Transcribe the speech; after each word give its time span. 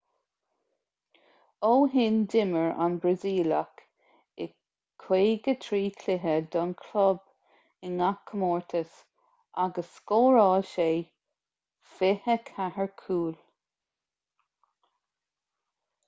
ó 1.67 1.69
shin 1.95 2.15
d'imir 2.33 2.71
an 2.85 2.95
brasaíleach 3.03 3.83
i 4.45 4.47
53 5.09 5.83
cluiche 6.05 6.33
don 6.57 6.73
chlub 6.81 7.21
i 7.89 7.93
ngach 7.99 8.23
comórtas 8.33 8.97
agus 9.67 9.93
scóráil 10.01 10.67
sé 10.73 10.89
24 12.03 12.89
cúl 13.05 13.33